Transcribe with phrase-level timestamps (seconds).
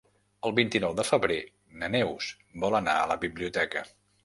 [0.47, 1.37] El vint-i-nou de febrer
[1.83, 2.31] na Neus
[2.65, 3.89] vol anar a la biblioteca.